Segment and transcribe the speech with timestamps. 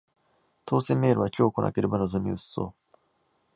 [0.65, 2.97] 当せんメールは今日来なければ望み薄そう